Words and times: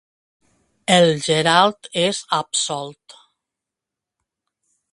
El 0.95 1.09
Gerald 1.25 1.89
és 2.05 2.21
absolt. 2.39 3.17